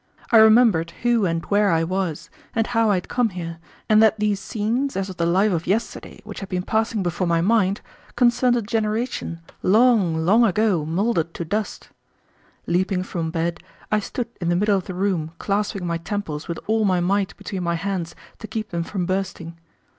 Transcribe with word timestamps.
I 0.31 0.37
remembered 0.37 0.89
who 1.03 1.27
and 1.27 1.45
where 1.45 1.69
I 1.69 1.83
was, 1.83 2.31
and 2.55 2.65
how 2.65 2.89
I 2.89 2.95
had 2.95 3.07
come 3.07 3.29
here, 3.29 3.59
and 3.87 4.01
that 4.01 4.19
these 4.19 4.39
scenes 4.39 4.97
as 4.97 5.11
of 5.11 5.17
the 5.17 5.27
life 5.27 5.51
of 5.51 5.67
yesterday 5.67 6.21
which 6.23 6.39
had 6.39 6.49
been 6.49 6.63
passing 6.63 7.03
before 7.03 7.27
my 7.27 7.39
mind 7.39 7.81
concerned 8.15 8.55
a 8.55 8.63
generation 8.63 9.41
long, 9.61 10.25
long 10.25 10.43
ago 10.43 10.85
mouldered 10.87 11.35
to 11.35 11.45
dust. 11.45 11.89
Leaping 12.65 13.03
from 13.03 13.29
bed, 13.29 13.59
I 13.91 13.99
stood 13.99 14.29
in 14.41 14.49
the 14.49 14.55
middle 14.55 14.75
of 14.79 14.85
the 14.87 14.95
room 14.95 15.33
clasping 15.37 15.85
my 15.85 15.99
temples 15.99 16.47
with 16.47 16.57
all 16.65 16.83
my 16.83 16.99
might 16.99 17.37
between 17.37 17.61
my 17.61 17.75
hands 17.75 18.15
to 18.39 18.47
keep 18.47 18.71
them 18.71 18.81
from 18.83 19.05
bursting. 19.05 19.59